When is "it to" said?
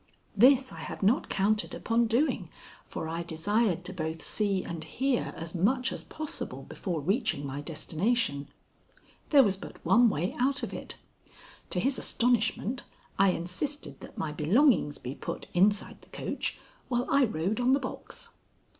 10.73-11.79